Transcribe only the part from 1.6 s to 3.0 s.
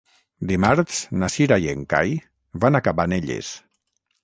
i en Cai van a